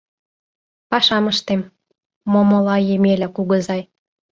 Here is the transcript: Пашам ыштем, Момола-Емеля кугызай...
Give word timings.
Пашам 0.89 1.25
ыштем, 1.31 1.61
Момола-Емеля 2.31 3.27
кугызай... 3.31 3.81